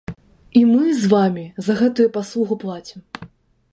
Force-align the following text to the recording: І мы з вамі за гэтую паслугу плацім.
І 0.61 0.61
мы 0.69 0.87
з 1.01 1.11
вамі 1.11 1.43
за 1.67 1.73
гэтую 1.81 2.07
паслугу 2.17 2.55
плацім. 2.65 2.99